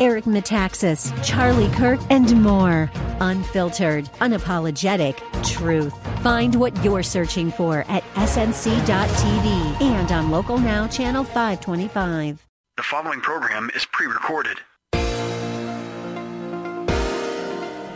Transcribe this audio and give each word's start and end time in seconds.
Eric 0.00 0.24
Metaxas, 0.24 1.12
Charlie 1.24 1.70
Kirk, 1.70 2.00
and 2.10 2.42
more. 2.42 2.90
Unfiltered, 3.20 4.06
unapologetic 4.20 5.16
truth. 5.44 5.94
Find 6.22 6.54
what 6.54 6.84
you're 6.84 7.02
searching 7.02 7.50
for 7.50 7.84
at 7.88 8.02
snc.tv 8.14 9.80
and 9.82 10.12
on 10.12 10.30
Local 10.30 10.58
Now, 10.58 10.86
Channel 10.86 11.24
525. 11.24 12.46
The 12.76 12.82
following 12.82 13.20
program 13.20 13.70
is 13.74 13.86
pre 13.86 14.06
recorded. 14.06 14.58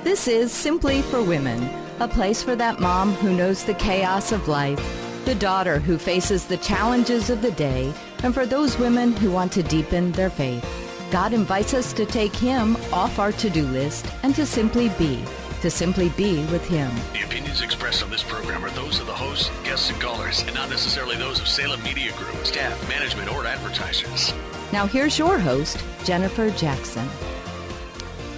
This 0.04 0.28
is 0.28 0.52
Simply 0.52 1.02
for 1.02 1.22
Women, 1.22 1.68
a 2.00 2.08
place 2.08 2.42
for 2.42 2.56
that 2.56 2.80
mom 2.80 3.12
who 3.14 3.36
knows 3.36 3.64
the 3.64 3.74
chaos 3.74 4.32
of 4.32 4.48
life, 4.48 4.80
the 5.24 5.34
daughter 5.34 5.78
who 5.78 5.98
faces 5.98 6.46
the 6.46 6.56
challenges 6.58 7.28
of 7.28 7.42
the 7.42 7.50
day, 7.52 7.92
and 8.22 8.32
for 8.32 8.46
those 8.46 8.78
women 8.78 9.12
who 9.12 9.30
want 9.30 9.52
to 9.52 9.62
deepen 9.62 10.12
their 10.12 10.30
faith. 10.30 10.87
God 11.10 11.32
invites 11.32 11.72
us 11.72 11.94
to 11.94 12.04
take 12.04 12.36
Him 12.36 12.76
off 12.92 13.18
our 13.18 13.32
to 13.32 13.48
do 13.48 13.66
list 13.66 14.06
and 14.22 14.34
to 14.34 14.44
simply 14.44 14.90
be, 14.90 15.24
to 15.62 15.70
simply 15.70 16.10
be 16.10 16.44
with 16.46 16.66
Him. 16.68 16.90
The 17.14 17.22
opinions 17.22 17.62
expressed 17.62 18.02
on 18.02 18.10
this 18.10 18.22
program 18.22 18.62
are 18.62 18.70
those 18.70 19.00
of 19.00 19.06
the 19.06 19.14
hosts, 19.14 19.50
guests, 19.64 19.88
and 19.88 19.98
callers, 19.98 20.42
and 20.42 20.54
not 20.54 20.68
necessarily 20.68 21.16
those 21.16 21.40
of 21.40 21.48
Salem 21.48 21.82
Media 21.82 22.12
Group, 22.12 22.44
staff, 22.44 22.86
management, 22.90 23.32
or 23.32 23.46
advertisers. 23.46 24.34
Now, 24.70 24.86
here's 24.86 25.18
your 25.18 25.38
host, 25.38 25.82
Jennifer 26.04 26.50
Jackson. 26.50 27.08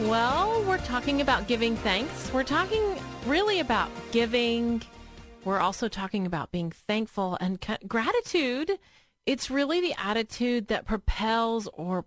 Well, 0.02 0.62
we're 0.62 0.78
talking 0.78 1.20
about 1.20 1.48
giving 1.48 1.74
thanks. 1.74 2.32
We're 2.32 2.44
talking 2.44 2.80
really 3.26 3.58
about 3.58 3.90
giving. 4.12 4.80
We're 5.44 5.58
also 5.58 5.88
talking 5.88 6.24
about 6.24 6.52
being 6.52 6.70
thankful 6.70 7.36
and 7.40 7.58
gratitude. 7.88 8.78
It's 9.26 9.50
really 9.50 9.80
the 9.80 9.94
attitude 9.98 10.68
that 10.68 10.86
propels 10.86 11.66
or 11.72 12.04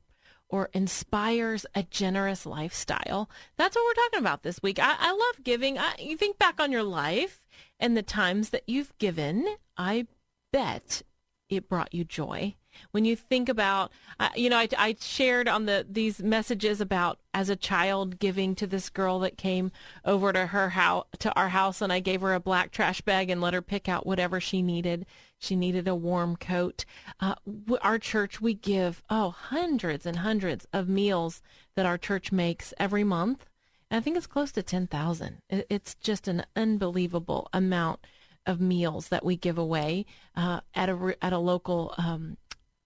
or 0.54 0.70
inspires 0.72 1.66
a 1.74 1.82
generous 1.82 2.46
lifestyle. 2.46 3.28
That's 3.58 3.76
what 3.76 3.84
we're 3.88 4.04
talking 4.04 4.20
about 4.20 4.44
this 4.44 4.62
week. 4.62 4.78
I, 4.78 4.96
I 5.00 5.12
love 5.12 5.44
giving. 5.44 5.80
I, 5.80 5.96
you 5.98 6.16
think 6.16 6.38
back 6.38 6.62
on 6.62 6.72
your 6.72 6.84
life 6.84 7.44
and 7.80 7.98
the 7.98 8.04
times 8.04 8.52
that 8.52 8.62
you've 8.68 8.96
given. 9.00 9.48
I 9.76 10.06
bet 10.52 11.02
it 11.50 11.68
brought 11.68 11.92
you 11.92 12.04
joy 12.04 12.54
when 12.92 13.06
you 13.06 13.16
think 13.16 13.50
about 13.50 13.92
uh, 14.20 14.30
you 14.36 14.50
know 14.50 14.58
I, 14.58 14.68
I 14.78 14.96
shared 15.00 15.48
on 15.48 15.66
the 15.66 15.86
these 15.90 16.22
messages 16.22 16.82
about 16.82 17.20
as 17.34 17.50
a 17.50 17.56
child 17.56 18.20
giving 18.20 18.56
to 18.56 18.68
this 18.68 18.90
girl 18.90 19.20
that 19.20 19.38
came 19.38 19.72
over 20.06 20.34
to 20.34 20.48
her 20.48 20.70
house 20.70 21.06
to 21.20 21.34
our 21.34 21.50
house 21.50 21.82
and 21.82 21.92
i 21.92 22.00
gave 22.00 22.22
her 22.22 22.34
a 22.34 22.40
black 22.40 22.72
trash 22.72 23.02
bag 23.02 23.30
and 23.30 23.42
let 23.42 23.54
her 23.54 23.62
pick 23.62 23.88
out 23.88 24.06
whatever 24.06 24.40
she 24.40 24.62
needed 24.62 25.06
she 25.44 25.56
needed 25.56 25.88
a 25.88 25.96
warm 25.96 26.36
coat. 26.36 26.86
Uh, 27.20 27.36
our 27.82 28.00
church 28.00 28.42
we 28.42 28.54
give 28.54 29.04
oh 29.10 29.32
hundreds 29.32 30.06
and 30.06 30.18
hundreds 30.18 30.66
of 30.74 30.90
meals 30.90 31.42
that 31.76 31.86
our 31.86 31.98
church 31.98 32.32
makes 32.32 32.74
every 32.80 33.04
month. 33.04 33.46
And 33.92 34.00
i 34.00 34.02
think 34.02 34.18
it's 34.18 34.28
close 34.28 34.52
to 34.54 34.64
10000 34.64 35.38
it's 35.50 35.94
just 35.96 36.28
an 36.28 36.46
unbelievable 36.56 37.48
amount 37.54 38.00
of 38.46 38.60
meals 38.60 39.10
that 39.10 39.24
we 39.24 39.36
give 39.36 39.58
away 39.58 40.06
uh, 40.36 40.62
at 40.74 40.90
a 40.90 41.16
at 41.22 41.32
a 41.32 41.38
local 41.38 41.94
um, 41.98 42.38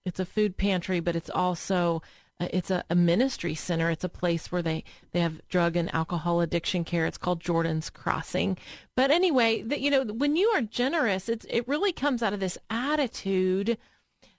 it's 0.08 0.18
a 0.18 0.24
food 0.24 0.56
pantry, 0.56 1.00
but 1.00 1.14
it's 1.14 1.28
also 1.28 2.02
it's 2.40 2.70
a, 2.70 2.84
a, 2.88 2.94
ministry 2.94 3.54
center. 3.54 3.90
It's 3.90 4.04
a 4.04 4.08
place 4.08 4.52
where 4.52 4.62
they, 4.62 4.84
they 5.12 5.20
have 5.20 5.40
drug 5.48 5.76
and 5.76 5.92
alcohol 5.92 6.40
addiction 6.40 6.84
care. 6.84 7.06
It's 7.06 7.18
called 7.18 7.40
Jordan's 7.40 7.90
Crossing. 7.90 8.56
But 8.94 9.10
anyway, 9.10 9.62
that 9.62 9.80
you 9.80 9.90
know, 9.90 10.04
when 10.04 10.36
you 10.36 10.48
are 10.48 10.62
generous, 10.62 11.28
it's 11.28 11.46
it 11.50 11.66
really 11.66 11.92
comes 11.92 12.22
out 12.22 12.32
of 12.32 12.40
this 12.40 12.58
attitude 12.70 13.76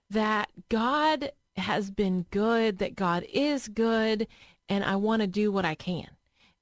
that 0.09 0.49
God 0.69 1.31
has 1.57 1.91
been 1.91 2.25
good, 2.31 2.77
that 2.77 2.95
God 2.95 3.25
is 3.31 3.67
good, 3.67 4.27
and 4.69 4.83
I 4.83 4.95
want 4.95 5.21
to 5.21 5.27
do 5.27 5.51
what 5.51 5.65
I 5.65 5.75
can. 5.75 6.07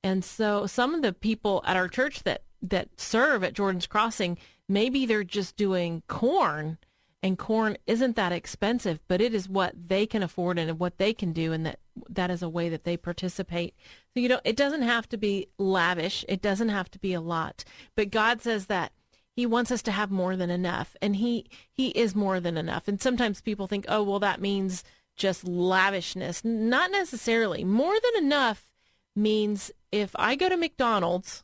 And 0.04 0.26
so 0.26 0.66
some 0.66 0.96
of 0.96 1.02
the 1.02 1.14
people 1.14 1.62
at 1.66 1.78
our 1.78 1.88
church 1.88 2.24
that 2.24 2.44
that 2.64 3.00
serve 3.00 3.44
at 3.44 3.54
Jordan's 3.54 3.86
Crossing, 3.86 4.40
maybe 4.68 5.06
they're 5.06 5.24
just 5.24 5.56
doing 5.56 6.02
corn 6.08 6.80
and 7.24 7.38
corn 7.38 7.78
isn't 7.88 8.16
that 8.16 8.32
expensive, 8.32 9.00
but 9.08 9.22
it 9.22 9.34
is 9.34 9.50
what 9.50 9.74
they 9.88 10.06
can 10.06 10.22
afford 10.22 10.60
and 10.60 10.80
what 10.80 10.98
they 10.98 11.14
can 11.14 11.34
do, 11.34 11.52
and 11.52 11.66
that 11.66 11.80
that 12.10 12.30
is 12.30 12.44
a 12.44 12.50
way 12.50 12.70
that 12.70 12.84
they 12.84 12.96
participate. 12.96 13.74
So 14.14 14.20
you 14.20 14.30
know, 14.30 14.42
it 14.44 14.56
doesn't 14.56 14.84
have 14.84 15.10
to 15.10 15.18
be 15.18 15.48
lavish. 15.58 16.24
It 16.28 16.42
doesn't 16.42 16.70
have 16.70 16.92
to 16.92 17.00
be 17.00 17.14
a 17.14 17.22
lot, 17.22 17.64
but 17.96 18.12
God 18.12 18.42
says 18.42 18.68
that 18.68 18.92
He 19.36 19.46
wants 19.46 19.72
us 19.72 19.82
to 19.84 19.92
have 19.92 20.12
more 20.12 20.36
than 20.36 20.50
enough, 20.50 20.96
and 21.02 21.16
He 21.16 21.50
He 21.72 21.90
is 21.90 22.16
more 22.16 22.40
than 22.40 22.58
enough. 22.58 22.88
And 22.88 23.02
sometimes 23.02 23.42
people 23.42 23.68
think, 23.68 23.86
oh, 23.88 24.04
well, 24.04 24.20
that 24.20 24.42
means 24.42 24.84
just 25.16 25.44
lavishness. 25.48 26.46
Not 26.46 26.92
necessarily. 26.92 27.64
More 27.64 27.96
than 27.96 28.24
enough 28.24 28.72
means 29.16 29.72
if 29.92 30.12
I 30.16 30.36
go 30.36 30.48
to 30.48 30.58
McDonald's 30.58 31.44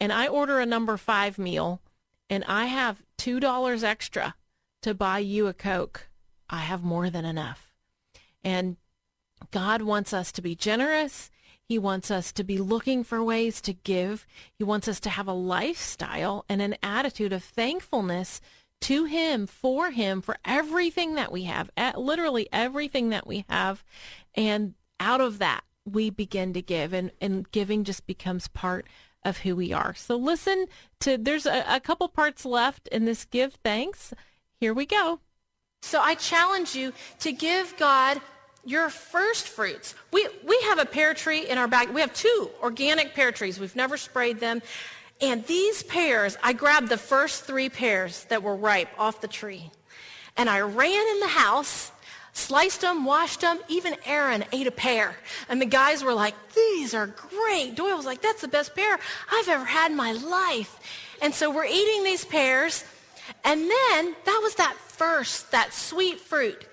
and 0.00 0.12
I 0.12 0.26
order 0.26 0.58
a 0.58 0.66
number 0.66 0.96
five 0.96 1.38
meal 1.38 1.82
and 2.30 2.42
I 2.44 2.64
have 2.66 3.02
two 3.18 3.38
dollars 3.38 3.84
extra 3.84 4.34
to 4.84 4.92
buy 4.92 5.18
you 5.18 5.46
a 5.46 5.54
Coke, 5.54 6.08
I 6.50 6.58
have 6.58 6.84
more 6.84 7.08
than 7.08 7.24
enough. 7.24 7.72
And 8.44 8.76
God 9.50 9.80
wants 9.80 10.12
us 10.12 10.30
to 10.32 10.42
be 10.42 10.54
generous. 10.54 11.30
He 11.66 11.78
wants 11.78 12.10
us 12.10 12.32
to 12.32 12.44
be 12.44 12.58
looking 12.58 13.02
for 13.02 13.24
ways 13.24 13.62
to 13.62 13.72
give. 13.72 14.26
He 14.52 14.62
wants 14.62 14.86
us 14.86 15.00
to 15.00 15.08
have 15.08 15.26
a 15.26 15.32
lifestyle 15.32 16.44
and 16.50 16.60
an 16.60 16.76
attitude 16.82 17.32
of 17.32 17.42
thankfulness 17.42 18.42
to 18.82 19.06
Him, 19.06 19.46
for 19.46 19.90
Him, 19.90 20.20
for 20.20 20.36
everything 20.44 21.14
that 21.14 21.32
we 21.32 21.44
have, 21.44 21.70
literally 21.96 22.46
everything 22.52 23.08
that 23.08 23.26
we 23.26 23.46
have. 23.48 23.82
And 24.34 24.74
out 25.00 25.22
of 25.22 25.38
that, 25.38 25.64
we 25.86 26.10
begin 26.10 26.52
to 26.52 26.60
give, 26.60 26.92
and, 26.92 27.10
and 27.22 27.50
giving 27.50 27.84
just 27.84 28.06
becomes 28.06 28.48
part 28.48 28.86
of 29.24 29.38
who 29.38 29.56
we 29.56 29.72
are. 29.72 29.94
So 29.94 30.16
listen 30.16 30.66
to, 31.00 31.16
there's 31.16 31.46
a, 31.46 31.64
a 31.66 31.80
couple 31.80 32.08
parts 32.08 32.44
left 32.44 32.86
in 32.88 33.06
this 33.06 33.24
Give 33.24 33.54
Thanks. 33.54 34.12
Here 34.64 34.72
we 34.72 34.86
go. 34.86 35.20
So 35.82 36.00
I 36.00 36.14
challenge 36.14 36.74
you 36.74 36.94
to 37.18 37.32
give 37.32 37.76
God 37.76 38.18
your 38.64 38.88
first 38.88 39.46
fruits. 39.46 39.94
We, 40.10 40.26
we 40.42 40.58
have 40.62 40.78
a 40.78 40.86
pear 40.86 41.12
tree 41.12 41.46
in 41.46 41.58
our 41.58 41.68
back. 41.68 41.92
We 41.92 42.00
have 42.00 42.14
two 42.14 42.48
organic 42.62 43.12
pear 43.12 43.30
trees. 43.30 43.60
We've 43.60 43.76
never 43.76 43.98
sprayed 43.98 44.40
them. 44.40 44.62
And 45.20 45.44
these 45.44 45.82
pears, 45.82 46.38
I 46.42 46.54
grabbed 46.54 46.88
the 46.88 46.96
first 46.96 47.44
three 47.44 47.68
pears 47.68 48.24
that 48.30 48.42
were 48.42 48.56
ripe 48.56 48.88
off 48.98 49.20
the 49.20 49.28
tree. 49.28 49.70
And 50.38 50.48
I 50.48 50.62
ran 50.62 51.08
in 51.08 51.20
the 51.20 51.28
house, 51.28 51.92
sliced 52.32 52.80
them, 52.80 53.04
washed 53.04 53.42
them. 53.42 53.58
Even 53.68 53.96
Aaron 54.06 54.46
ate 54.50 54.66
a 54.66 54.70
pear. 54.70 55.14
And 55.50 55.60
the 55.60 55.66
guys 55.66 56.02
were 56.02 56.14
like, 56.14 56.34
these 56.54 56.94
are 56.94 57.08
great. 57.08 57.74
Doyle 57.74 57.98
was 57.98 58.06
like, 58.06 58.22
that's 58.22 58.40
the 58.40 58.48
best 58.48 58.74
pear 58.74 58.98
I've 59.30 59.48
ever 59.50 59.66
had 59.66 59.90
in 59.90 59.96
my 59.98 60.12
life. 60.12 60.80
And 61.20 61.34
so 61.34 61.50
we're 61.50 61.66
eating 61.66 62.02
these 62.02 62.24
pears. 62.24 62.82
And 63.44 63.60
then 63.60 64.16
that 64.24 64.40
was 64.42 64.54
that 64.56 64.76
first, 64.76 65.50
that 65.50 65.72
sweet 65.72 66.20
fruit. 66.20 66.66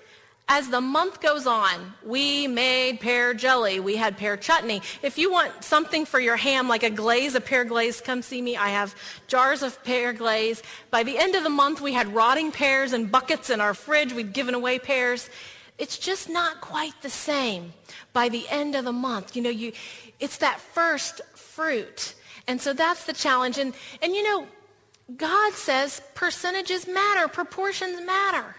As 0.48 0.68
the 0.68 0.80
month 0.80 1.20
goes 1.20 1.46
on, 1.46 1.94
we 2.04 2.46
made 2.46 3.00
pear 3.00 3.32
jelly. 3.32 3.80
We 3.80 3.96
had 3.96 4.18
pear 4.18 4.36
chutney. 4.36 4.82
If 5.02 5.16
you 5.16 5.32
want 5.32 5.64
something 5.64 6.04
for 6.04 6.20
your 6.20 6.36
ham, 6.36 6.68
like 6.68 6.82
a 6.82 6.90
glaze, 6.90 7.34
a 7.34 7.40
pear 7.40 7.64
glaze, 7.64 8.00
come 8.00 8.22
see 8.22 8.42
me. 8.42 8.56
I 8.56 8.68
have 8.68 8.94
jars 9.28 9.62
of 9.62 9.82
pear 9.84 10.12
glaze. 10.12 10.62
By 10.90 11.04
the 11.04 11.16
end 11.16 11.36
of 11.36 11.44
the 11.44 11.48
month, 11.48 11.80
we 11.80 11.92
had 11.92 12.14
rotting 12.14 12.52
pears 12.52 12.92
and 12.92 13.10
buckets 13.10 13.50
in 13.50 13.60
our 13.60 13.72
fridge. 13.72 14.12
We'd 14.12 14.32
given 14.32 14.54
away 14.54 14.78
pears. 14.78 15.30
It's 15.78 15.96
just 15.96 16.28
not 16.28 16.60
quite 16.60 17.00
the 17.02 17.10
same 17.10 17.72
by 18.12 18.28
the 18.28 18.46
end 18.50 18.74
of 18.74 18.84
the 18.84 18.92
month. 18.92 19.34
You 19.34 19.42
know, 19.42 19.50
you, 19.50 19.72
it's 20.20 20.38
that 20.38 20.60
first 20.60 21.22
fruit. 21.34 22.14
And 22.46 22.60
so 22.60 22.72
that's 22.72 23.04
the 23.04 23.12
challenge. 23.12 23.56
And, 23.58 23.72
and 24.02 24.14
you 24.14 24.22
know, 24.22 24.46
God 25.16 25.52
says 25.54 26.00
percentages 26.14 26.86
matter, 26.86 27.28
proportions 27.28 28.00
matter. 28.04 28.56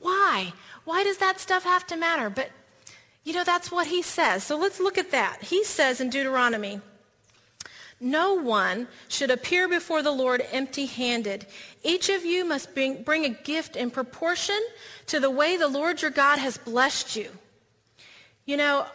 Why? 0.00 0.52
Why 0.84 1.04
does 1.04 1.18
that 1.18 1.38
stuff 1.38 1.64
have 1.64 1.86
to 1.88 1.96
matter? 1.96 2.28
But, 2.28 2.50
you 3.24 3.32
know, 3.32 3.44
that's 3.44 3.70
what 3.70 3.86
he 3.86 4.02
says. 4.02 4.42
So 4.42 4.56
let's 4.56 4.80
look 4.80 4.98
at 4.98 5.12
that. 5.12 5.42
He 5.42 5.64
says 5.64 6.00
in 6.00 6.10
Deuteronomy, 6.10 6.80
no 8.00 8.34
one 8.34 8.88
should 9.06 9.30
appear 9.30 9.68
before 9.68 10.02
the 10.02 10.10
Lord 10.10 10.44
empty 10.50 10.86
handed. 10.86 11.46
Each 11.84 12.08
of 12.08 12.24
you 12.24 12.44
must 12.44 12.74
bring, 12.74 13.04
bring, 13.04 13.24
a 13.24 13.28
gift 13.28 13.76
in 13.76 13.92
proportion 13.92 14.60
to 15.06 15.20
the 15.20 15.30
way 15.30 15.56
the 15.56 15.68
Lord 15.68 16.02
your 16.02 16.10
God 16.10 16.38
has 16.40 16.58
blessed 16.58 17.14
you. 17.14 17.28
You 18.44 18.56
know, 18.56 18.86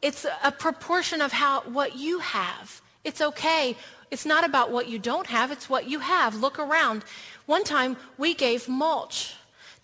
it's 0.00 0.24
a 0.42 0.50
proportion 0.50 1.20
of 1.20 1.30
how, 1.30 1.60
what 1.62 1.96
you 1.96 2.20
have. 2.20 2.80
It's 3.04 3.20
okay 3.20 3.76
it's 4.12 4.26
not 4.26 4.44
about 4.44 4.70
what 4.70 4.88
you 4.88 4.98
don't 4.98 5.26
have, 5.28 5.50
it's 5.50 5.70
what 5.70 5.88
you 5.88 6.00
have. 6.00 6.34
Look 6.34 6.58
around. 6.58 7.02
One 7.46 7.64
time 7.64 7.96
we 8.18 8.34
gave 8.34 8.68
mulch 8.68 9.34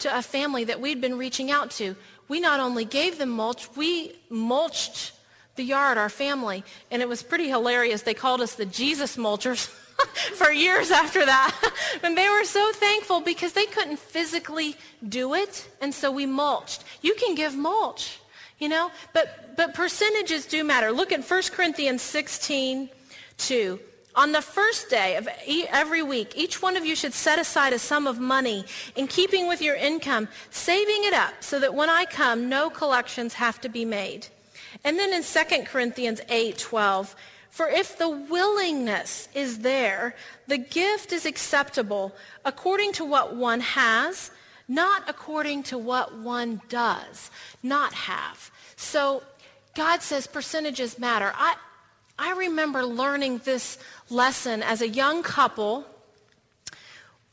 to 0.01 0.17
a 0.17 0.21
family 0.21 0.65
that 0.65 0.83
we'd 0.83 1.01
been 1.01 1.17
reaching 1.17 1.51
out 1.51 1.71
to. 1.73 1.97
we 2.29 2.39
not 2.39 2.61
only 2.61 2.85
gave 2.85 3.17
them 3.17 3.31
mulch, 3.31 3.75
we 3.75 4.13
mulched 4.29 5.13
the 5.57 5.65
yard, 5.65 5.97
our 5.97 6.11
family. 6.11 6.63
And 6.91 7.01
it 7.01 7.09
was 7.09 7.23
pretty 7.23 7.49
hilarious. 7.49 8.03
They 8.03 8.13
called 8.13 8.43
us 8.43 8.55
the 8.55 8.67
Jesus 8.67 9.17
mulchers 9.17 9.67
for 10.35 10.53
years 10.53 10.91
after 10.91 11.25
that. 11.25 11.73
and 12.03 12.15
they 12.15 12.29
were 12.29 12.45
so 12.45 12.71
thankful 12.75 13.23
because 13.23 13.55
they 13.55 13.65
couldn't 13.65 13.99
physically 13.99 14.77
do 15.09 15.33
it. 15.33 15.67
And 15.81 15.95
so 15.95 16.13
we 16.13 16.27
mulched. 16.27 16.85
You 17.01 17.15
can 17.15 17.35
give 17.35 17.57
mulch, 17.57 18.21
you 18.59 18.69
know, 18.69 18.91
but, 19.15 19.57
but 19.57 19.73
percentages 19.73 20.45
do 20.45 20.65
matter. 20.65 20.93
Look 20.93 21.13
at 21.13 21.25
1 21.25 21.43
Corinthians 21.55 22.03
16, 22.03 22.91
2. 23.39 23.81
On 24.15 24.33
the 24.33 24.43
first 24.43 24.91
day 24.91 25.17
of 25.17 25.29
every 25.71 26.03
week, 26.03 26.33
each 26.37 26.61
one 26.61 26.77
of 26.77 26.85
you 26.85 26.97
should 26.97 27.15
set 27.15 27.39
aside 27.39 27.73
a 27.73 27.79
sum 27.79 28.07
of 28.07 28.19
money 28.19 28.65
in 28.97 29.07
keeping 29.07 29.47
with 29.47 29.63
your 29.63 29.77
income, 29.77 30.29
saving 30.51 31.05
it 31.05 31.13
up 31.13 31.35
so 31.41 31.61
that 31.61 31.75
when 31.75 31.89
I 31.89 32.05
come, 32.05 32.49
no 32.49 32.71
collections 32.71 33.35
have 33.35 33.61
to 33.61 33.69
be 33.69 33.85
made. 33.85 34.27
And 34.85 34.99
then 34.99 35.13
in 35.13 35.23
2 35.23 35.65
Corinthians 35.65 36.21
8, 36.29 36.59
12, 36.59 37.15
for 37.51 37.69
if 37.69 37.99
the 37.99 38.09
willingness 38.09 39.29
is 39.35 39.61
there, 39.61 40.15
the 40.47 40.59
gift 40.59 41.13
is 41.13 41.27
acceptable 41.27 42.15
according 42.45 42.93
to 42.95 43.05
what 43.05 43.35
one 43.35 43.61
has, 43.61 44.31
not 44.69 45.03
according 45.09 45.63
to 45.65 45.79
what 45.79 46.17
one 46.17 46.61
does 46.69 47.31
not 47.63 47.93
have. 47.93 48.51
So 48.77 49.23
God 49.75 50.03
says 50.03 50.27
percentages 50.27 50.99
matter. 50.99 51.33
I, 51.35 51.57
I 52.19 52.33
remember 52.33 52.85
learning 52.85 53.43
this 53.45 53.79
lesson 54.11 54.63
as 54.63 54.83
a 54.83 54.89
young 54.89 55.23
couple. 55.23 55.87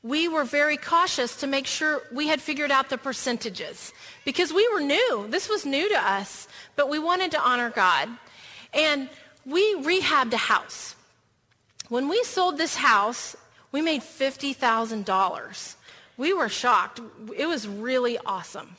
We 0.04 0.28
were 0.28 0.44
very 0.44 0.78
cautious 0.78 1.36
to 1.38 1.48
make 1.48 1.66
sure 1.66 2.04
we 2.12 2.28
had 2.28 2.40
figured 2.40 2.70
out 2.70 2.90
the 2.90 2.98
percentages 3.00 3.92
because 4.26 4.54
we 4.54 4.68
were 4.72 4.82
new. 4.82 5.26
This 5.30 5.50
was 5.50 5.66
new 5.66 5.90
to 5.90 5.98
us, 5.98 6.48
but 6.76 6.88
we 6.88 7.00
wanted 7.00 7.32
to 7.32 7.42
honor 7.42 7.72
God. 7.72 8.10
And 8.74 9.10
we 9.44 9.76
rehabbed 9.78 10.34
a 10.34 10.38
house. 10.38 10.96
When 11.90 12.08
we 12.08 12.24
sold 12.24 12.58
this 12.58 12.76
house, 12.76 13.36
we 13.72 13.82
made 13.82 14.02
$50,000. 14.02 15.76
We 16.18 16.34
were 16.34 16.50
shocked. 16.50 17.02
It 17.36 17.48
was 17.48 17.68
really 17.68 18.20
awesome. 18.24 18.76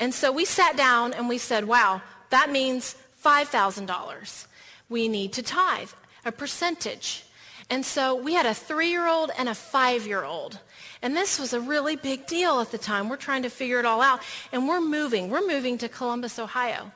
And 0.00 0.14
so 0.14 0.32
we 0.32 0.46
sat 0.46 0.76
down 0.76 1.12
and 1.12 1.28
we 1.28 1.36
said, 1.36 1.66
wow, 1.66 2.00
that 2.30 2.50
means 2.50 2.96
$5,000 3.22 4.46
we 4.88 5.08
need 5.08 5.32
to 5.34 5.42
tithe, 5.42 5.90
a 6.24 6.32
percentage. 6.32 7.24
And 7.70 7.84
so 7.84 8.14
we 8.14 8.34
had 8.34 8.46
a 8.46 8.54
three-year-old 8.54 9.30
and 9.38 9.48
a 9.48 9.54
five-year-old. 9.54 10.58
And 11.00 11.16
this 11.16 11.38
was 11.38 11.52
a 11.52 11.60
really 11.60 11.96
big 11.96 12.26
deal 12.26 12.60
at 12.60 12.70
the 12.70 12.78
time. 12.78 13.08
We're 13.08 13.16
trying 13.16 13.42
to 13.42 13.50
figure 13.50 13.78
it 13.78 13.86
all 13.86 14.02
out. 14.02 14.20
And 14.52 14.68
we're 14.68 14.80
moving. 14.80 15.30
We're 15.30 15.46
moving 15.46 15.78
to 15.78 15.88
Columbus, 15.88 16.38
Ohio. 16.38 16.92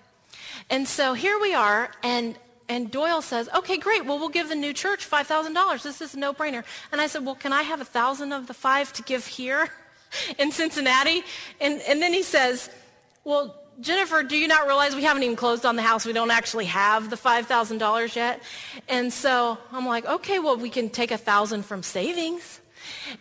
And 0.71 0.87
so 0.87 1.15
here 1.15 1.39
we 1.41 1.55
are, 1.55 1.91
and, 2.03 2.37
and 2.69 2.91
Doyle 2.91 3.23
says, 3.23 3.49
okay, 3.55 3.77
great. 3.77 4.05
Well, 4.05 4.19
we'll 4.19 4.29
give 4.29 4.49
the 4.49 4.55
new 4.55 4.73
church 4.73 5.09
$5,000. 5.09 5.83
This 5.83 6.01
is 6.01 6.15
a 6.15 6.19
no-brainer. 6.19 6.65
And 6.93 7.01
I 7.01 7.07
said, 7.07 7.25
well, 7.25 7.35
can 7.35 7.53
I 7.53 7.63
have 7.63 7.81
a 7.81 7.85
1000 7.85 8.33
of 8.33 8.47
the 8.47 8.55
five 8.55 8.93
to 8.95 9.03
give 9.03 9.27
here 9.27 9.69
in 10.39 10.53
Cincinnati? 10.53 11.23
And, 11.61 11.81
and 11.83 12.03
then 12.03 12.13
he 12.13 12.23
says, 12.23 12.71
well, 13.25 13.55
Jennifer, 13.81 14.25
do 14.25 14.37
you 14.37 14.49
not 14.49 14.67
realize 14.67 14.97
we 14.97 15.05
haven't 15.05 15.23
even 15.23 15.37
closed 15.37 15.65
on 15.65 15.77
the 15.77 15.83
house? 15.83 16.05
We 16.05 16.13
don't 16.13 16.33
actually 16.33 16.65
have 16.65 17.11
the 17.11 17.17
$5,000 17.17 18.17
yet. 18.17 18.43
And 18.89 19.13
so 19.13 19.57
I'm 19.71 19.87
like, 19.87 20.05
okay, 20.05 20.41
well, 20.41 20.57
we 20.57 20.69
can 20.69 20.91
take 20.91 21.13
a 21.13 21.19
thousand 21.19 21.65
from 21.65 21.83
savings. 21.83 22.61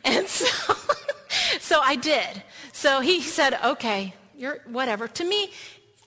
And 0.06 0.28
so, 0.28 0.74
so 1.60 1.82
I 1.82 1.96
did. 1.96 2.44
So 2.72 3.02
he 3.02 3.22
said, 3.22 3.60
okay, 3.66 4.14
you're 4.38 4.60
whatever. 4.68 5.08
To 5.08 5.24
me, 5.26 5.52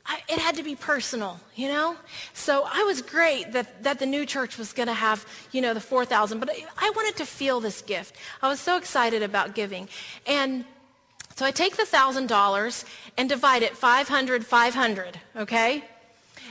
I, 0.06 0.20
it 0.28 0.38
had 0.38 0.56
to 0.56 0.62
be 0.62 0.76
personal, 0.76 1.38
you 1.56 1.68
know? 1.68 1.96
So 2.32 2.66
I 2.72 2.82
was 2.84 3.02
great 3.02 3.52
that, 3.52 3.82
that 3.82 3.98
the 3.98 4.06
new 4.06 4.24
church 4.24 4.56
was 4.56 4.72
going 4.72 4.86
to 4.86 4.94
have, 4.94 5.26
you 5.52 5.60
know, 5.60 5.74
the 5.74 5.80
4,000, 5.80 6.38
but 6.40 6.50
I 6.78 6.90
wanted 6.96 7.16
to 7.16 7.26
feel 7.26 7.60
this 7.60 7.82
gift. 7.82 8.16
I 8.40 8.48
was 8.48 8.60
so 8.60 8.76
excited 8.76 9.22
about 9.22 9.54
giving. 9.54 9.88
And 10.26 10.64
so 11.40 11.46
I 11.46 11.52
take 11.52 11.78
the 11.78 11.84
$1,000 11.84 12.84
and 13.16 13.26
divide 13.26 13.62
it 13.62 13.74
500, 13.74 14.44
500, 14.44 15.20
okay? 15.36 15.82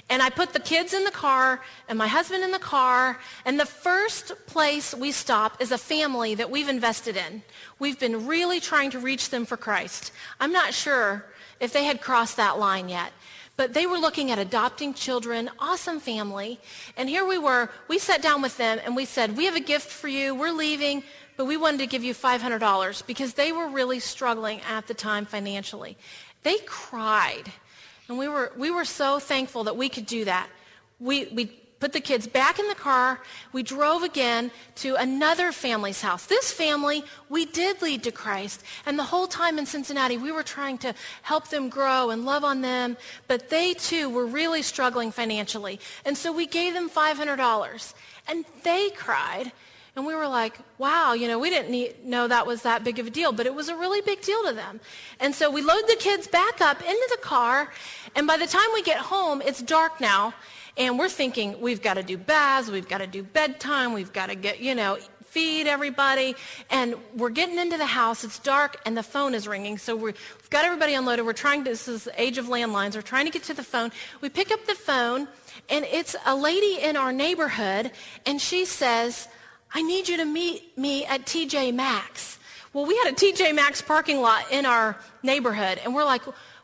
And 0.09 0.19
I 0.19 0.31
put 0.31 0.51
the 0.51 0.59
kids 0.59 0.95
in 0.95 1.03
the 1.03 1.11
car 1.11 1.61
and 1.87 1.95
my 1.95 2.07
husband 2.07 2.43
in 2.43 2.49
the 2.49 2.57
car. 2.57 3.19
And 3.45 3.59
the 3.59 3.67
first 3.67 4.31
place 4.47 4.95
we 4.95 5.11
stop 5.11 5.61
is 5.61 5.71
a 5.71 5.77
family 5.77 6.33
that 6.33 6.49
we've 6.49 6.67
invested 6.67 7.15
in. 7.15 7.43
We've 7.77 7.99
been 7.99 8.25
really 8.25 8.59
trying 8.59 8.89
to 8.89 8.99
reach 8.99 9.29
them 9.29 9.45
for 9.45 9.57
Christ. 9.57 10.11
I'm 10.39 10.51
not 10.51 10.73
sure 10.73 11.23
if 11.59 11.71
they 11.71 11.83
had 11.83 12.01
crossed 12.01 12.37
that 12.37 12.57
line 12.57 12.89
yet. 12.89 13.11
But 13.57 13.75
they 13.75 13.85
were 13.85 13.99
looking 13.99 14.31
at 14.31 14.39
adopting 14.39 14.95
children, 14.95 15.51
awesome 15.59 15.99
family. 15.99 16.59
And 16.97 17.07
here 17.09 17.27
we 17.27 17.37
were. 17.37 17.69
We 17.89 17.99
sat 17.99 18.23
down 18.23 18.41
with 18.41 18.57
them 18.57 18.79
and 18.83 18.95
we 18.95 19.05
said, 19.05 19.37
we 19.37 19.45
have 19.45 19.55
a 19.55 19.59
gift 19.59 19.91
for 19.91 20.07
you. 20.07 20.33
We're 20.33 20.51
leaving 20.51 21.03
but 21.39 21.45
we 21.45 21.55
wanted 21.55 21.77
to 21.77 21.87
give 21.87 22.03
you 22.03 22.13
$500 22.13 23.07
because 23.07 23.35
they 23.35 23.53
were 23.53 23.69
really 23.69 24.01
struggling 24.01 24.59
at 24.69 24.87
the 24.87 24.93
time 24.93 25.25
financially. 25.25 25.95
They 26.43 26.57
cried. 26.65 27.45
And 28.09 28.17
we 28.17 28.27
were, 28.27 28.51
we 28.57 28.71
were 28.71 28.83
so 28.83 29.19
thankful 29.19 29.63
that 29.63 29.77
we 29.77 29.87
could 29.87 30.05
do 30.05 30.25
that. 30.25 30.49
We, 30.99 31.27
we 31.27 31.45
put 31.79 31.93
the 31.93 32.01
kids 32.01 32.27
back 32.27 32.59
in 32.59 32.67
the 32.67 32.75
car. 32.75 33.21
We 33.53 33.63
drove 33.63 34.03
again 34.03 34.51
to 34.83 34.95
another 34.95 35.53
family's 35.53 36.01
house. 36.01 36.25
This 36.25 36.51
family, 36.51 37.05
we 37.29 37.45
did 37.45 37.81
lead 37.81 38.03
to 38.03 38.11
Christ. 38.11 38.61
And 38.85 38.99
the 38.99 39.03
whole 39.03 39.27
time 39.27 39.57
in 39.57 39.65
Cincinnati, 39.65 40.17
we 40.17 40.33
were 40.33 40.43
trying 40.43 40.77
to 40.79 40.93
help 41.21 41.47
them 41.47 41.69
grow 41.69 42.09
and 42.09 42.25
love 42.25 42.43
on 42.43 42.59
them. 42.59 42.97
But 43.29 43.47
they 43.47 43.75
too 43.75 44.09
were 44.09 44.25
really 44.25 44.61
struggling 44.61 45.09
financially. 45.09 45.79
And 46.03 46.17
so 46.17 46.33
we 46.33 46.47
gave 46.47 46.73
them 46.73 46.89
$500. 46.89 47.93
And 48.27 48.43
they 48.63 48.89
cried. 48.89 49.53
And 49.99 50.07
we 50.07 50.15
were 50.15 50.29
like, 50.29 50.57
wow, 50.77 51.11
you 51.11 51.27
know, 51.27 51.37
we 51.37 51.49
didn't 51.49 51.71
need, 51.71 52.05
know 52.05 52.25
that 52.29 52.47
was 52.47 52.61
that 52.61 52.85
big 52.85 52.99
of 52.99 53.07
a 53.07 53.09
deal, 53.09 53.33
but 53.33 53.45
it 53.45 53.53
was 53.53 53.67
a 53.67 53.75
really 53.75 53.99
big 53.99 54.21
deal 54.21 54.41
to 54.45 54.53
them. 54.53 54.79
And 55.19 55.35
so 55.35 55.51
we 55.51 55.61
load 55.61 55.81
the 55.89 55.97
kids 55.99 56.25
back 56.25 56.61
up 56.61 56.79
into 56.79 57.07
the 57.11 57.17
car, 57.21 57.73
and 58.15 58.25
by 58.25 58.37
the 58.37 58.47
time 58.47 58.67
we 58.73 58.81
get 58.81 58.99
home, 58.99 59.41
it's 59.45 59.61
dark 59.61 59.99
now, 59.99 60.33
and 60.77 60.97
we're 60.97 61.09
thinking, 61.09 61.59
we've 61.59 61.81
got 61.81 61.95
to 61.95 62.03
do 62.03 62.17
baths, 62.17 62.71
we've 62.71 62.87
got 62.87 62.99
to 62.99 63.07
do 63.07 63.23
bedtime, 63.23 63.91
we've 63.91 64.13
got 64.13 64.29
to 64.29 64.35
get, 64.35 64.61
you 64.61 64.73
know, 64.73 64.97
feed 65.25 65.67
everybody, 65.67 66.33
and 66.71 66.95
we're 67.17 67.29
getting 67.29 67.59
into 67.59 67.75
the 67.75 67.85
house, 67.85 68.23
it's 68.23 68.39
dark, 68.39 68.79
and 68.85 68.95
the 68.95 69.03
phone 69.03 69.33
is 69.33 69.49
ringing, 69.49 69.77
so 69.77 69.97
we 69.97 70.11
have 70.11 70.49
got 70.49 70.63
everybody 70.63 70.93
unloaded, 70.93 71.25
we're 71.25 71.33
trying 71.33 71.65
to, 71.65 71.71
this 71.71 71.89
is 71.89 72.05
the 72.05 72.21
age 72.21 72.37
of 72.37 72.45
landlines, 72.45 72.95
we're 72.95 73.01
trying 73.01 73.25
to 73.25 73.31
get 73.33 73.43
to 73.43 73.53
the 73.53 73.65
phone. 73.65 73.91
We 74.21 74.29
pick 74.29 74.49
up 74.49 74.65
the 74.65 74.75
phone, 74.75 75.27
and 75.67 75.83
it's 75.83 76.15
a 76.25 76.37
lady 76.37 76.81
in 76.81 76.95
our 76.95 77.11
neighborhood, 77.11 77.91
and 78.25 78.39
she 78.39 78.63
says, 78.63 79.27
I 79.73 79.81
need 79.81 80.07
you 80.07 80.17
to 80.17 80.25
meet 80.25 80.77
me 80.77 81.05
at 81.05 81.25
TJ 81.25 81.73
Maxx. 81.73 82.39
Well, 82.73 82.85
we 82.85 82.97
had 82.97 83.13
a 83.13 83.15
TJ 83.15 83.55
Maxx 83.55 83.81
parking 83.81 84.21
lot 84.21 84.51
in 84.51 84.65
our 84.65 84.95
neighborhood, 85.23 85.79
and 85.83 85.93
we're 85.93 86.05
like, 86.05 86.21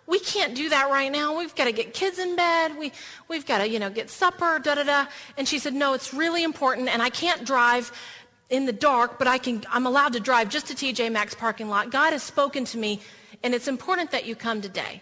we 0.07 0.19
can't 0.19 0.53
do 0.53 0.69
that 0.69 0.91
right 0.91 1.11
now. 1.11 1.37
We've 1.37 1.55
got 1.55 1.65
to 1.65 1.71
get 1.71 1.93
kids 1.93 2.19
in 2.19 2.35
bed. 2.35 2.77
We, 2.77 2.91
we've 3.27 3.45
got 3.45 3.59
to, 3.59 3.69
you 3.69 3.79
know, 3.79 3.89
get 3.89 4.09
supper, 4.09 4.59
da 4.59 4.75
da 4.75 4.83
da. 4.83 5.05
And 5.37 5.47
she 5.47 5.57
said, 5.57 5.73
no, 5.73 5.93
it's 5.93 6.13
really 6.13 6.43
important, 6.43 6.89
and 6.89 7.01
I 7.01 7.09
can't 7.09 7.43
drive 7.45 7.91
in 8.49 8.65
the 8.65 8.73
dark, 8.73 9.17
but 9.17 9.27
I 9.27 9.39
can, 9.39 9.63
I'm 9.71 9.87
allowed 9.87 10.13
to 10.13 10.19
drive 10.19 10.49
just 10.49 10.67
to 10.67 10.75
TJ 10.75 11.11
Maxx 11.11 11.33
parking 11.33 11.69
lot. 11.69 11.91
God 11.91 12.11
has 12.13 12.21
spoken 12.21 12.65
to 12.65 12.77
me, 12.77 13.01
and 13.43 13.55
it's 13.55 13.67
important 13.67 14.11
that 14.11 14.25
you 14.25 14.35
come 14.35 14.61
today. 14.61 15.01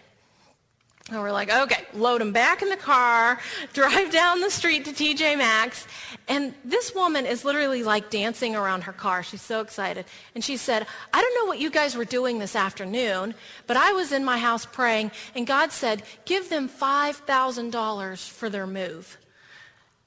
And 1.10 1.20
we're 1.20 1.32
like, 1.32 1.52
okay, 1.52 1.84
load 1.92 2.22
them 2.22 2.32
back 2.32 2.62
in 2.62 2.70
the 2.70 2.78
car, 2.78 3.38
drive 3.74 4.10
down 4.10 4.40
the 4.40 4.50
street 4.50 4.86
to 4.86 4.90
TJ 4.90 5.36
Maxx. 5.36 5.86
And 6.28 6.54
this 6.64 6.94
woman 6.94 7.26
is 7.26 7.44
literally 7.44 7.82
like 7.82 8.08
dancing 8.08 8.56
around 8.56 8.84
her 8.84 8.92
car. 8.92 9.22
She's 9.22 9.42
so 9.42 9.60
excited. 9.60 10.06
And 10.34 10.42
she 10.42 10.56
said, 10.56 10.86
I 11.12 11.20
don't 11.20 11.34
know 11.34 11.44
what 11.46 11.58
you 11.58 11.70
guys 11.70 11.94
were 11.94 12.06
doing 12.06 12.38
this 12.38 12.56
afternoon, 12.56 13.34
but 13.66 13.76
I 13.76 13.92
was 13.92 14.12
in 14.12 14.24
my 14.24 14.38
house 14.38 14.64
praying, 14.64 15.10
and 15.34 15.46
God 15.46 15.72
said, 15.72 16.02
give 16.24 16.48
them 16.48 16.70
$5,000 16.70 18.28
for 18.30 18.48
their 18.48 18.66
move. 18.66 19.18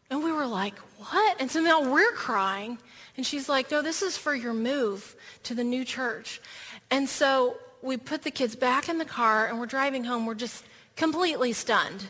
And 0.10 0.24
we 0.24 0.32
were 0.32 0.48
like, 0.48 0.80
what? 0.98 1.40
And 1.40 1.52
so 1.52 1.62
now 1.62 1.92
we're 1.92 2.14
crying. 2.14 2.80
And 3.18 3.24
she's 3.24 3.48
like, 3.48 3.70
no, 3.70 3.84
this 3.84 4.02
is 4.02 4.18
for 4.18 4.34
your 4.34 4.54
move 4.54 5.16
to 5.44 5.54
the 5.54 5.64
new 5.64 5.86
church. 5.86 6.42
And 6.90 7.08
so 7.08 7.58
we 7.84 7.98
put 7.98 8.24
the 8.24 8.32
kids 8.32 8.56
back 8.56 8.90
in 8.90 8.98
the 8.98 9.06
car, 9.06 9.46
and 9.46 9.60
we're 9.60 9.68
driving 9.68 10.04
home. 10.04 10.26
We're 10.26 10.34
just 10.34 10.64
completely 10.98 11.54
stunned. 11.54 12.04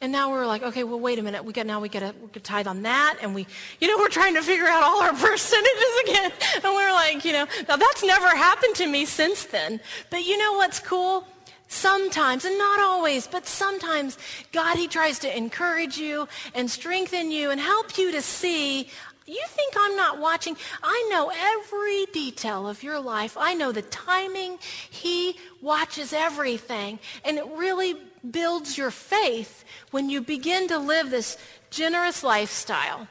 And 0.00 0.12
now 0.12 0.30
we're 0.30 0.46
like, 0.46 0.62
okay, 0.62 0.84
well, 0.84 1.00
wait 1.00 1.18
a 1.18 1.22
minute. 1.22 1.44
We 1.44 1.54
got 1.54 1.64
now 1.64 1.80
we 1.80 1.88
got 1.88 2.12
to 2.32 2.40
tithe 2.40 2.66
on 2.66 2.82
that, 2.82 3.16
and 3.22 3.34
we, 3.34 3.46
you 3.80 3.88
know, 3.88 3.96
we're 3.96 4.10
trying 4.10 4.34
to 4.34 4.42
figure 4.42 4.66
out 4.66 4.82
all 4.82 5.02
our 5.02 5.12
percentages 5.14 6.00
again. 6.04 6.32
And 6.56 6.64
we're 6.64 6.92
like, 6.92 7.24
you 7.24 7.32
know, 7.32 7.46
now 7.66 7.76
that's 7.76 8.02
never 8.02 8.28
happened 8.28 8.74
to 8.76 8.86
me 8.86 9.06
since 9.06 9.44
then. 9.44 9.80
But 10.10 10.26
you 10.26 10.36
know 10.36 10.54
what's 10.54 10.80
cool? 10.80 11.26
Sometimes, 11.68 12.44
and 12.44 12.56
not 12.58 12.78
always, 12.78 13.26
but 13.26 13.46
sometimes 13.46 14.18
God, 14.52 14.76
He 14.76 14.86
tries 14.86 15.18
to 15.20 15.34
encourage 15.34 15.96
you 15.96 16.28
and 16.54 16.70
strengthen 16.70 17.30
you 17.30 17.50
and 17.50 17.58
help 17.58 17.96
you 17.96 18.12
to 18.12 18.20
see 18.20 18.90
you 19.26 19.42
think 19.48 19.74
I'm 19.76 19.96
not 19.96 20.18
watching? 20.18 20.56
I 20.82 21.08
know 21.10 21.32
every 21.34 22.06
detail 22.06 22.68
of 22.68 22.82
your 22.82 23.00
life. 23.00 23.36
I 23.38 23.54
know 23.54 23.72
the 23.72 23.82
timing. 23.82 24.58
He 24.88 25.36
watches 25.60 26.12
everything. 26.12 26.98
And 27.24 27.38
it 27.38 27.46
really 27.46 27.96
builds 28.30 28.78
your 28.78 28.90
faith 28.90 29.64
when 29.90 30.10
you 30.10 30.20
begin 30.20 30.68
to 30.68 30.78
live 30.78 31.10
this 31.10 31.36
generous 31.70 32.22
lifestyle. 32.22 33.08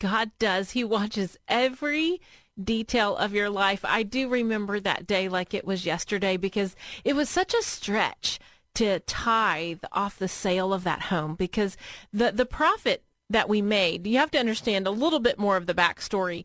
God 0.00 0.30
does. 0.38 0.72
He 0.72 0.84
watches 0.84 1.38
every 1.48 2.20
detail 2.62 3.16
of 3.16 3.32
your 3.32 3.50
life. 3.50 3.84
I 3.84 4.02
do 4.02 4.28
remember 4.28 4.78
that 4.80 5.06
day 5.06 5.28
like 5.28 5.54
it 5.54 5.64
was 5.64 5.86
yesterday 5.86 6.36
because 6.36 6.76
it 7.04 7.16
was 7.16 7.28
such 7.28 7.54
a 7.54 7.62
stretch 7.62 8.38
to 8.74 9.00
tithe 9.00 9.82
off 9.92 10.18
the 10.18 10.28
sale 10.28 10.72
of 10.72 10.84
that 10.84 11.02
home 11.02 11.36
because 11.36 11.76
the 12.12 12.32
the 12.32 12.46
profit 12.46 13.04
that 13.30 13.48
we 13.48 13.62
made, 13.62 14.06
you 14.06 14.18
have 14.18 14.30
to 14.32 14.38
understand 14.38 14.86
a 14.86 14.90
little 14.90 15.20
bit 15.20 15.38
more 15.38 15.56
of 15.56 15.66
the 15.66 15.74
backstory. 15.74 16.44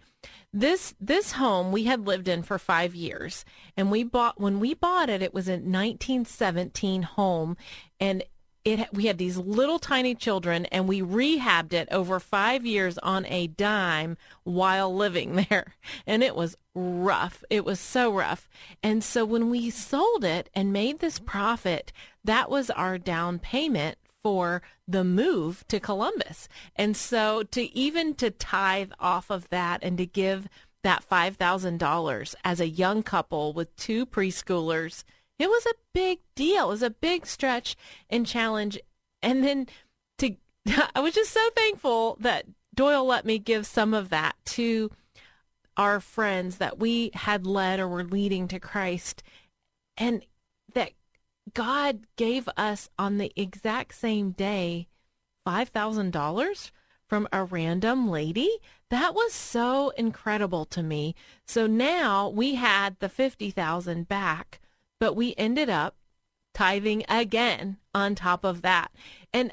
This 0.52 0.96
this 1.00 1.34
home 1.34 1.72
we 1.72 1.84
had 1.84 2.08
lived 2.08 2.28
in 2.28 2.42
for 2.42 2.58
five 2.58 2.96
years, 2.96 3.46
and 3.78 3.92
we 3.92 4.04
bought 4.04 4.40
when 4.40 4.60
we 4.60 4.74
bought 4.74 5.10
it. 5.10 5.22
It 5.22 5.34
was 5.34 5.48
a 5.48 5.54
1917 5.54 7.04
home, 7.04 7.56
and 8.00 8.24
it 8.66 8.92
we 8.94 9.06
had 9.06 9.18
these 9.18 9.38
little 9.38 9.80
tiny 9.80 10.16
children 10.16 10.66
and 10.68 10.88
we 10.88 11.02
rehabbed 11.02 11.74
it 11.74 11.88
over 11.92 12.20
5 12.20 12.66
years 12.66 12.98
on 13.00 13.26
a 13.28 13.48
dime 13.48 14.18
while 14.44 14.94
living 14.94 15.36
there 15.50 15.76
and 16.06 16.24
it 16.24 16.36
was 16.36 16.58
rough 16.76 17.44
it 17.50 17.64
was 17.66 17.80
so 17.80 18.12
rough 18.12 18.50
and 18.84 19.04
so 19.04 19.26
when 19.26 19.50
we 19.50 19.70
sold 19.70 20.24
it 20.24 20.50
and 20.54 20.74
made 20.74 21.00
this 21.00 21.20
profit 21.20 21.92
that 22.24 22.50
was 22.50 22.70
our 22.72 22.98
down 22.98 23.40
payment 23.40 23.98
for 24.24 24.62
the 24.88 25.04
move 25.04 25.66
to 25.68 25.80
Columbus 25.80 26.50
and 26.76 26.96
so 26.96 27.44
to 27.44 27.76
even 27.76 28.16
to 28.16 28.32
tithe 28.32 28.92
off 29.00 29.30
of 29.30 29.50
that 29.50 29.84
and 29.84 29.98
to 29.98 30.06
give 30.06 30.48
that 30.84 31.04
$5,000 31.10 32.36
as 32.44 32.60
a 32.60 32.70
young 32.70 33.04
couple 33.04 33.54
with 33.54 33.76
two 33.76 34.06
preschoolers 34.06 35.04
it 35.40 35.50
was 35.50 35.66
a 35.66 35.74
big 35.94 36.20
deal. 36.36 36.66
It 36.66 36.74
was 36.74 36.84
a 36.84 36.90
big 36.90 37.26
stretch 37.26 37.78
and 38.10 38.28
challenge. 38.28 38.78
And 39.24 39.44
then 39.44 39.68
to, 40.20 40.36
I 40.96 41.00
was 41.00 41.16
just 41.16 41.32
so 41.32 41.50
thankful 41.56 42.18
that 42.20 42.46
Doyle 42.76 43.06
let 43.06 43.26
me 43.26 43.40
give 43.40 43.66
some 43.66 43.94
of 43.94 44.10
that 44.10 44.36
to 44.46 44.92
our 45.78 46.02
friends 46.02 46.58
that 46.58 46.78
we 46.78 47.12
had 47.14 47.48
led 47.48 47.80
or 47.80 47.88
were 47.88 48.04
leading 48.04 48.50
to 48.50 48.60
Christ. 48.60 49.24
And 49.98 50.26
that 50.74 50.92
God 51.54 52.02
gave 52.16 52.50
us 52.58 52.90
on 52.98 53.18
the 53.18 53.32
exact 53.36 53.96
same 53.96 54.32
day 54.32 54.88
$5,000 55.48 56.72
from 57.08 57.28
a 57.32 57.44
random 57.44 58.10
lady. 58.10 58.58
That 58.90 59.16
was 59.16 59.34
so 59.34 59.90
incredible 59.92 60.66
to 60.66 60.84
me. 60.84 61.16
So 61.46 61.68
now 61.68 62.30
we 62.30 62.56
had 62.56 62.98
the 63.00 63.10
50,000 63.10 64.08
back 64.08 64.60
but 65.00 65.16
we 65.16 65.34
ended 65.38 65.70
up 65.70 65.96
tithing 66.54 67.06
again 67.08 67.78
on 67.94 68.16
top 68.16 68.44
of 68.44 68.62
that. 68.62 68.92
And, 69.34 69.52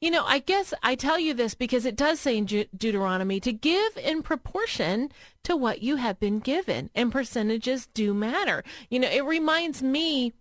you 0.00 0.10
know, 0.10 0.24
I 0.24 0.40
guess 0.40 0.74
I 0.82 0.94
tell 0.94 1.18
you 1.18 1.32
this 1.32 1.54
because 1.54 1.84
it 1.84 1.96
does 1.96 2.18
say 2.20 2.36
in 2.36 2.46
De- 2.46 2.68
Deuteronomy 2.76 3.40
to 3.40 3.52
give 3.52 3.96
in 3.96 4.22
proportion 4.22 5.12
to 5.44 5.56
what 5.56 5.82
you 5.82 5.96
have 5.96 6.18
been 6.18 6.40
given, 6.40 6.90
and 6.94 7.12
percentages 7.12 7.88
do 7.94 8.12
matter. 8.12 8.64
You 8.88 8.98
know, 9.00 9.08
it 9.08 9.24
reminds 9.24 9.82
me 9.82 10.32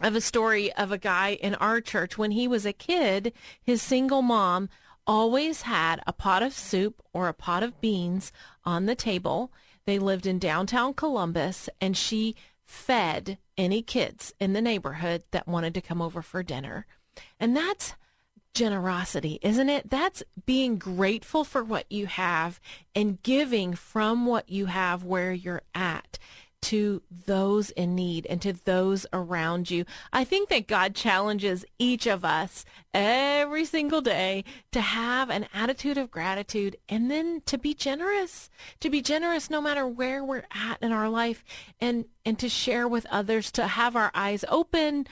of 0.00 0.14
a 0.14 0.20
story 0.20 0.72
of 0.74 0.92
a 0.92 0.98
guy 0.98 1.38
in 1.40 1.54
our 1.56 1.80
church 1.80 2.16
when 2.16 2.30
he 2.32 2.48
was 2.48 2.64
a 2.66 2.72
kid, 2.72 3.32
his 3.62 3.82
single 3.82 4.22
mom 4.22 4.68
always 5.06 5.62
had 5.62 6.00
a 6.06 6.12
pot 6.12 6.42
of 6.42 6.52
soup 6.52 7.02
or 7.12 7.28
a 7.28 7.34
pot 7.34 7.62
of 7.62 7.80
beans 7.80 8.30
on 8.64 8.86
the 8.86 8.94
table. 8.94 9.50
They 9.86 9.98
lived 9.98 10.26
in 10.26 10.38
downtown 10.38 10.94
Columbus 10.94 11.68
and 11.80 11.96
she 11.96 12.36
fed 12.64 13.38
any 13.56 13.82
kids 13.82 14.34
in 14.38 14.52
the 14.52 14.60
neighborhood 14.60 15.24
that 15.30 15.48
wanted 15.48 15.74
to 15.74 15.80
come 15.80 16.02
over 16.02 16.20
for 16.20 16.42
dinner. 16.42 16.86
And 17.40 17.56
that's 17.56 17.94
generosity, 18.52 19.38
isn't 19.40 19.68
it? 19.68 19.88
That's 19.88 20.22
being 20.44 20.78
grateful 20.78 21.44
for 21.44 21.64
what 21.64 21.90
you 21.90 22.06
have 22.06 22.60
and 22.94 23.22
giving 23.22 23.74
from 23.74 24.26
what 24.26 24.48
you 24.50 24.66
have 24.66 25.04
where 25.04 25.32
you're 25.32 25.62
at 25.74 26.18
to 26.60 27.02
those 27.26 27.70
in 27.70 27.94
need 27.94 28.26
and 28.26 28.42
to 28.42 28.52
those 28.52 29.06
around 29.12 29.70
you. 29.70 29.84
I 30.12 30.24
think 30.24 30.48
that 30.48 30.66
God 30.66 30.94
challenges 30.94 31.64
each 31.78 32.06
of 32.06 32.24
us 32.24 32.64
every 32.92 33.64
single 33.64 34.00
day 34.00 34.44
to 34.72 34.80
have 34.80 35.30
an 35.30 35.46
attitude 35.54 35.98
of 35.98 36.10
gratitude 36.10 36.76
and 36.88 37.10
then 37.10 37.42
to 37.46 37.58
be 37.58 37.74
generous, 37.74 38.50
to 38.80 38.90
be 38.90 39.00
generous 39.00 39.50
no 39.50 39.60
matter 39.60 39.86
where 39.86 40.24
we're 40.24 40.46
at 40.50 40.82
in 40.82 40.92
our 40.92 41.08
life 41.08 41.44
and, 41.80 42.06
and 42.24 42.38
to 42.38 42.48
share 42.48 42.88
with 42.88 43.06
others, 43.06 43.52
to 43.52 43.66
have 43.66 43.94
our 43.94 44.10
eyes 44.14 44.44
open, 44.48 45.06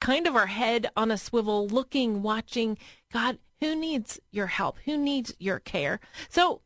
kind 0.00 0.26
of 0.26 0.36
our 0.36 0.46
head 0.46 0.90
on 0.96 1.10
a 1.10 1.18
swivel, 1.18 1.66
looking, 1.66 2.22
watching, 2.22 2.78
God, 3.12 3.38
who 3.60 3.74
needs 3.74 4.20
your 4.30 4.46
help? 4.46 4.78
Who 4.84 4.96
needs 4.96 5.34
your 5.38 5.58
care? 5.58 6.00
So 6.28 6.62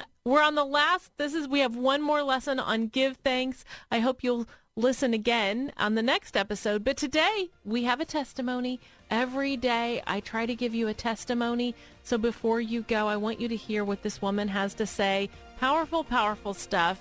we're 0.24 0.42
on 0.42 0.54
the 0.54 0.64
last. 0.64 1.10
This 1.16 1.34
is 1.34 1.48
we 1.48 1.60
have 1.60 1.76
one 1.76 2.02
more 2.02 2.22
lesson 2.22 2.58
on 2.58 2.88
give 2.88 3.16
thanks. 3.18 3.64
I 3.90 4.00
hope 4.00 4.22
you'll 4.22 4.46
listen 4.74 5.12
again 5.12 5.72
on 5.76 5.94
the 5.94 6.02
next 6.02 6.36
episode. 6.36 6.84
But 6.84 6.96
today 6.96 7.50
we 7.64 7.84
have 7.84 8.00
a 8.00 8.04
testimony. 8.04 8.80
Every 9.10 9.56
day 9.56 10.02
I 10.06 10.20
try 10.20 10.46
to 10.46 10.54
give 10.54 10.74
you 10.74 10.88
a 10.88 10.94
testimony. 10.94 11.74
So 12.02 12.16
before 12.16 12.60
you 12.60 12.82
go, 12.82 13.06
I 13.06 13.16
want 13.16 13.40
you 13.40 13.48
to 13.48 13.56
hear 13.56 13.84
what 13.84 14.02
this 14.02 14.22
woman 14.22 14.48
has 14.48 14.74
to 14.74 14.86
say. 14.86 15.28
Powerful, 15.58 16.04
powerful 16.04 16.54
stuff. 16.54 17.00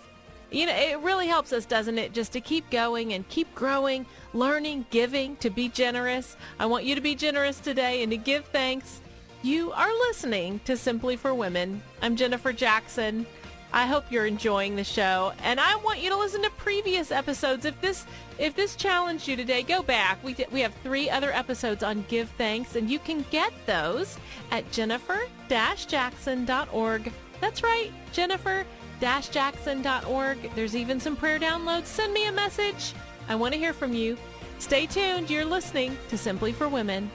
You 0.52 0.66
know, 0.66 0.76
it 0.76 1.00
really 1.00 1.28
helps 1.28 1.54
us, 1.54 1.66
doesn't 1.66 1.98
it? 1.98 2.12
Just 2.12 2.34
to 2.34 2.42
keep 2.42 2.70
going 2.70 3.14
and 3.14 3.26
keep 3.30 3.54
growing, 3.56 4.06
learning, 4.34 4.86
giving, 4.90 5.38
to 5.38 5.50
be 5.50 5.70
generous. 5.70 6.36
I 6.60 6.66
want 6.66 6.84
you 6.84 6.94
to 6.94 7.00
be 7.00 7.16
generous 7.16 7.62
today 7.62 8.04
and 8.04 8.12
to 8.12 8.18
give 8.18 8.44
thanks. 8.48 9.00
You 9.44 9.72
are 9.72 9.92
listening 10.08 10.62
to 10.66 10.78
Simply 10.78 11.16
for 11.16 11.34
Women. 11.34 11.82
I'm 12.04 12.16
Jennifer 12.16 12.54
Jackson. 12.54 13.26
I 13.74 13.88
hope 13.88 14.12
you're 14.12 14.28
enjoying 14.28 14.76
the 14.76 14.84
show, 14.84 15.34
and 15.42 15.60
I 15.60 15.78
want 15.78 16.00
you 16.00 16.12
to 16.12 16.16
listen 16.16 16.44
to 16.44 16.52
previous 16.52 17.12
episodes. 17.12 17.66
If 17.66 17.82
this 17.82 18.06
if 18.38 18.56
this 18.56 18.76
challenged 18.76 19.28
you 19.28 19.36
today, 19.36 19.64
go 19.64 19.82
back. 19.82 20.24
We 20.24 20.36
we 20.52 20.62
have 20.62 20.76
three 20.84 21.10
other 21.10 21.32
episodes 21.32 21.82
on 21.82 22.06
give 22.08 22.30
thanks, 22.32 22.76
and 22.76 22.88
you 22.88 23.00
can 23.00 23.26
get 23.32 23.52
those 23.66 24.20
at 24.52 24.72
jennifer-jackson.org. 24.72 27.12
That's 27.40 27.64
right, 27.64 27.92
jennifer-jackson.org. 28.12 30.52
There's 30.54 30.76
even 30.76 31.00
some 31.00 31.16
prayer 31.16 31.40
downloads. 31.40 31.88
Send 31.88 32.14
me 32.14 32.28
a 32.28 32.32
message. 32.32 32.94
I 33.28 33.34
want 33.34 33.56
to 33.56 33.60
hear 33.60 33.74
from 33.74 33.94
you. 33.94 34.20
Stay 34.60 34.86
tuned. 34.86 35.32
You're 35.32 35.46
listening 35.46 35.98
to 36.10 36.18
Simply 36.18 36.52
for 36.52 36.68
Women. 36.68 37.10